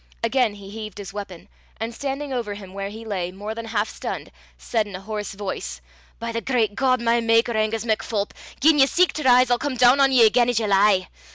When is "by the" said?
6.17-6.41